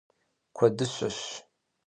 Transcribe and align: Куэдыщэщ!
Куэдыщэщ! 0.55 1.19